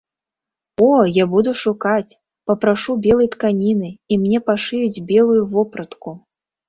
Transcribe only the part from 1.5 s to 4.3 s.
шукаць, папрашу белай тканіны, і